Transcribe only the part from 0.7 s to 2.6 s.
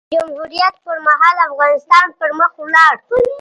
پر مهال؛ افغانستان پر مخ